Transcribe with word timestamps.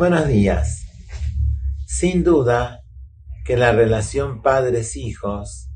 Buenos 0.00 0.28
días. 0.28 0.86
Sin 1.86 2.24
duda 2.24 2.86
que 3.44 3.58
la 3.58 3.72
relación 3.72 4.40
padres-hijos 4.40 5.68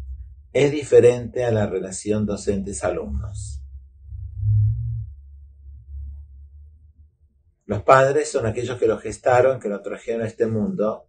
es 0.55 0.73
diferente 0.73 1.45
a 1.45 1.51
la 1.51 1.67
relación 1.67 2.25
docentes-alumnos. 2.25 3.63
Los 7.67 7.83
padres 7.83 8.33
son 8.33 8.47
aquellos 8.47 8.79
que 8.79 8.87
lo 8.87 8.97
gestaron, 8.97 9.61
que 9.61 9.69
lo 9.69 9.83
trajeron 9.83 10.23
a 10.23 10.27
este 10.27 10.47
mundo, 10.47 11.07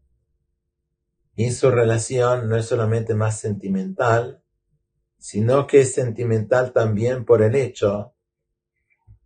y 1.37 1.51
su 1.51 1.71
relación 1.71 2.49
no 2.49 2.57
es 2.57 2.65
solamente 2.65 3.15
más 3.15 3.39
sentimental, 3.39 4.43
sino 5.17 5.67
que 5.67 5.79
es 5.79 5.93
sentimental 5.93 6.73
también 6.73 7.23
por 7.23 7.43
el 7.43 7.55
hecho 7.55 8.13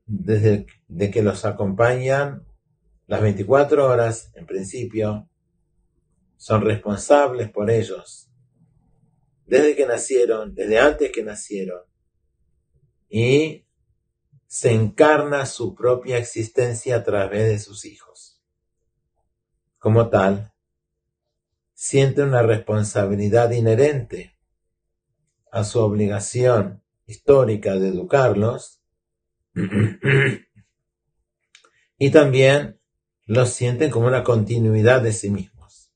de 0.06 0.68
que 1.12 1.24
los 1.24 1.44
acompañan 1.44 2.46
las 3.10 3.22
24 3.22 3.88
horas, 3.88 4.32
en 4.36 4.46
principio, 4.46 5.28
son 6.38 6.62
responsables 6.62 7.50
por 7.50 7.72
ellos, 7.72 8.30
desde 9.48 9.76
que 9.76 9.88
nacieron, 9.88 10.54
desde 10.54 10.78
antes 10.78 11.12
que 11.12 11.24
nacieron, 11.24 11.82
y 13.10 13.66
se 14.46 14.74
encarna 14.74 15.48
su 15.48 15.74
propia 15.74 16.20
existencia 16.20 16.98
a 16.98 17.04
través 17.04 17.48
de 17.48 17.58
sus 17.58 17.84
hijos. 17.84 18.40
Como 19.80 20.10
tal, 20.10 20.54
siente 21.74 22.22
una 22.22 22.44
responsabilidad 22.44 23.50
inherente 23.50 24.38
a 25.52 25.64
su 25.64 25.80
obligación 25.80 26.84
histórica 27.08 27.74
de 27.74 27.88
educarlos. 27.88 28.80
Y 32.02 32.12
también 32.12 32.79
los 33.30 33.52
sienten 33.52 33.92
como 33.92 34.08
una 34.08 34.24
continuidad 34.24 35.04
de 35.04 35.14
sí 35.14 35.30
mismos. 35.30 35.94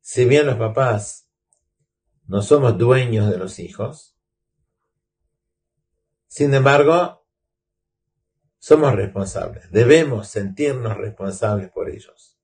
Si 0.00 0.24
bien 0.24 0.46
los 0.46 0.56
papás 0.56 1.28
no 2.26 2.40
somos 2.40 2.78
dueños 2.78 3.30
de 3.30 3.36
los 3.36 3.58
hijos, 3.58 4.16
sin 6.26 6.54
embargo, 6.54 7.26
somos 8.58 8.94
responsables, 8.94 9.70
debemos 9.72 10.28
sentirnos 10.28 10.96
responsables 10.96 11.70
por 11.70 11.90
ellos. 11.90 12.38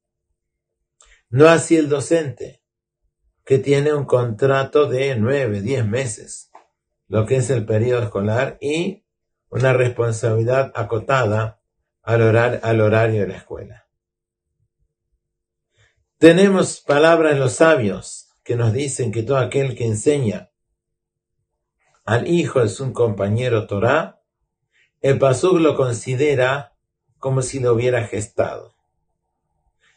No 1.31 1.49
así 1.49 1.79
el 1.79 1.89
docente, 1.89 2.63
que 3.47 3.59
tiene 3.59 3.95
un 3.95 4.05
contrato 4.05 4.87
de 4.87 5.17
nueve, 5.17 5.63
diez 5.63 5.87
meses, 5.87 6.51
lo 7.09 7.25
que 7.25 7.37
es 7.37 7.49
el 7.49 7.65
periodo 7.65 8.03
escolar, 8.03 8.59
y 8.61 9.07
una 9.49 9.73
responsabilidad 9.73 10.73
acotada 10.75 11.56
al, 12.07 12.81
horario 12.81 13.23
de 13.23 13.27
la 13.27 13.37
escuela. 13.37 13.87
Tenemos 16.19 16.81
palabras 16.81 17.33
en 17.33 17.41
los 17.41 17.55
sabios 17.55 18.29
que 18.45 18.55
nos 18.55 18.73
dicen 18.73 19.11
que 19.11 19.25
todo 19.25 19.39
aquel 19.39 19.75
que 19.75 19.87
enseña 19.87 20.51
al 22.05 22.29
hijo 22.29 22.63
es 22.63 22.79
un 22.79 22.93
compañero 22.93 23.67
Torah, 23.67 24.23
el 25.01 25.19
Pasuk 25.19 25.59
lo 25.59 25.75
considera 25.77 26.77
como 27.19 27.43
si 27.43 27.59
lo 27.59 27.73
hubiera 27.73 28.07
gestado. 28.07 28.77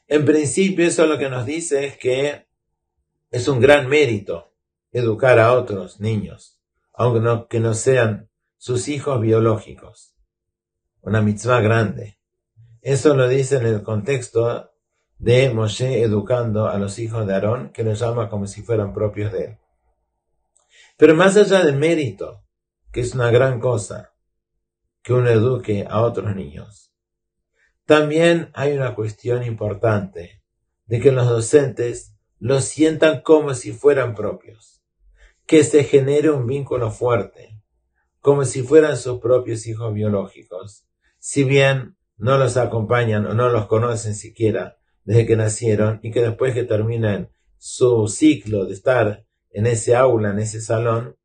En 0.07 0.25
principio 0.25 0.87
eso 0.87 1.05
lo 1.05 1.19
que 1.19 1.29
nos 1.29 1.45
dice 1.45 1.85
es 1.85 1.97
que 1.97 2.47
es 3.29 3.47
un 3.47 3.59
gran 3.59 3.87
mérito 3.87 4.51
educar 4.91 5.37
a 5.37 5.53
otros 5.53 5.99
niños, 5.99 6.59
aunque 6.91 7.19
no, 7.19 7.47
que 7.47 7.59
no 7.59 7.75
sean 7.75 8.31
sus 8.57 8.87
hijos 8.87 9.21
biológicos 9.21 10.18
una 11.01 11.21
mitzvah 11.21 11.61
grande. 11.61 12.17
Eso 12.81 13.15
lo 13.15 13.27
dice 13.27 13.57
en 13.57 13.65
el 13.65 13.83
contexto 13.83 14.71
de 15.17 15.53
Moshe 15.53 16.01
educando 16.01 16.67
a 16.67 16.77
los 16.77 16.97
hijos 16.99 17.27
de 17.27 17.33
Aarón, 17.33 17.71
que 17.71 17.83
los 17.83 17.99
llama 17.99 18.29
como 18.29 18.47
si 18.47 18.61
fueran 18.61 18.93
propios 18.93 19.31
de 19.31 19.43
él. 19.43 19.57
Pero 20.97 21.15
más 21.15 21.35
allá 21.37 21.63
del 21.63 21.75
mérito, 21.75 22.43
que 22.91 23.01
es 23.01 23.13
una 23.13 23.29
gran 23.31 23.59
cosa, 23.59 24.13
que 25.01 25.13
uno 25.13 25.29
eduque 25.29 25.85
a 25.89 26.01
otros 26.01 26.35
niños, 26.35 26.93
también 27.85 28.51
hay 28.53 28.73
una 28.73 28.95
cuestión 28.95 29.43
importante, 29.43 30.41
de 30.85 30.99
que 30.99 31.11
los 31.11 31.27
docentes 31.27 32.15
los 32.39 32.65
sientan 32.65 33.21
como 33.21 33.53
si 33.53 33.73
fueran 33.73 34.15
propios, 34.15 34.81
que 35.45 35.63
se 35.63 35.83
genere 35.83 36.31
un 36.31 36.47
vínculo 36.47 36.91
fuerte, 36.91 37.59
como 38.21 38.45
si 38.45 38.63
fueran 38.63 38.97
sus 38.97 39.19
propios 39.19 39.67
hijos 39.67 39.93
biológicos, 39.93 40.85
si 41.19 41.43
bien 41.43 41.97
no 42.17 42.37
los 42.37 42.57
acompañan 42.57 43.25
o 43.25 43.33
no 43.33 43.49
los 43.49 43.67
conocen 43.67 44.15
siquiera 44.15 44.77
desde 45.03 45.25
que 45.25 45.35
nacieron 45.35 45.99
y 46.03 46.11
que 46.11 46.21
después 46.21 46.53
que 46.53 46.63
terminan 46.63 47.29
su 47.57 48.07
ciclo 48.07 48.65
de 48.65 48.73
estar 48.73 49.25
en 49.51 49.67
ese 49.67 49.95
aula, 49.95 50.31
en 50.31 50.39
ese 50.39 50.61
salón, 50.61 51.17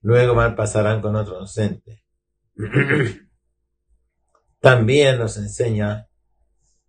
luego 0.00 0.34
mal 0.34 0.54
pasarán 0.54 1.00
con 1.00 1.16
otro 1.16 1.38
docente. 1.38 2.04
También 4.60 5.18
nos 5.18 5.36
enseña 5.36 6.08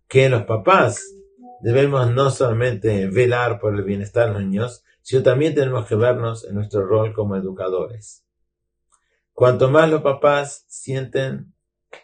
que 0.08 0.28
los 0.28 0.44
papás 0.44 1.04
debemos 1.60 2.10
no 2.10 2.30
solamente 2.30 3.08
velar 3.08 3.60
por 3.60 3.74
el 3.74 3.82
bienestar 3.82 4.28
de 4.28 4.34
los 4.34 4.42
niños, 4.42 4.84
sino 5.02 5.22
también 5.22 5.54
tenemos 5.54 5.86
que 5.86 5.94
vernos 5.94 6.44
en 6.44 6.54
nuestro 6.54 6.86
rol 6.86 7.12
como 7.12 7.36
educadores. 7.36 8.24
Cuanto 9.32 9.70
más 9.70 9.88
los 9.90 10.02
papás 10.02 10.64
sienten 10.66 11.54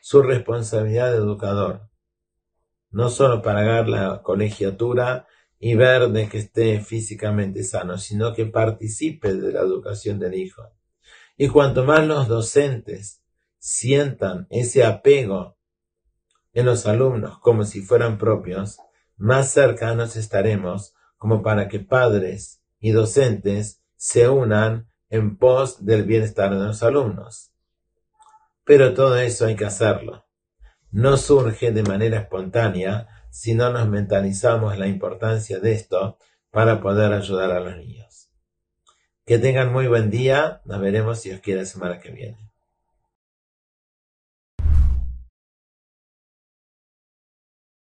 su 0.01 0.23
responsabilidad 0.23 1.11
de 1.13 1.19
educador, 1.19 1.89
no 2.91 3.09
solo 3.09 3.43
pagar 3.43 3.89
la 3.89 4.23
colegiatura 4.23 5.27
y 5.59 5.75
ver 5.75 6.11
de 6.11 6.29
que 6.29 6.39
esté 6.39 6.81
físicamente 6.81 7.65
sano, 7.65 7.99
sino 7.99 8.35
que 8.35 8.47
participe 8.47 9.35
de 9.35 9.53
la 9.53 9.61
educación 9.61 10.19
del 10.19 10.35
hijo. 10.35 10.63
Y 11.37 11.49
cuanto 11.49 11.85
más 11.85 12.07
los 12.07 12.29
docentes 12.29 13.23
sientan 13.59 14.47
ese 14.51 14.85
apego 14.85 15.57
en 16.53 16.67
los 16.67 16.87
alumnos 16.87 17.39
como 17.41 17.65
si 17.65 17.81
fueran 17.81 18.19
propios, 18.19 18.79
más 19.17 19.51
cercanos 19.51 20.17
estaremos 20.17 20.95
como 21.17 21.43
para 21.43 21.69
que 21.69 21.81
padres 21.81 22.63
y 22.79 22.91
docentes 22.91 23.83
se 23.97 24.29
unan 24.29 24.89
en 25.09 25.39
pos 25.39 25.87
del 25.87 26.05
bienestar 26.05 26.51
de 26.51 26.63
los 26.63 26.83
alumnos. 26.83 27.54
Pero 28.65 28.95
todo 28.95 29.19
eso 29.19 29.47
hay 29.47 29.57
que 29.57 29.67
hacerlo. 29.67 30.27
No 30.91 31.17
surge 31.17 31.73
de 31.73 31.83
manera 31.83 32.19
espontánea 32.19 33.09
si 33.31 33.55
no 33.55 33.71
nos 33.71 33.89
mentalizamos 33.89 34.79
la 34.79 34.87
importancia 34.87 35.59
de 35.59 35.73
esto 35.73 36.19
para 36.51 36.81
poder 36.81 37.13
ayudar 37.13 37.51
a 37.51 37.61
los 37.61 37.77
niños. 37.77 38.31
Que 39.27 39.39
tengan 39.39 39.73
muy 39.73 39.89
buen 39.89 40.11
día. 40.11 40.63
Nos 40.65 40.81
veremos 40.81 41.21
si 41.21 41.33
os 41.33 41.41
quiere 41.41 41.61
la 41.61 41.67
semana 41.67 41.99
que 41.99 42.11
viene. 42.11 42.54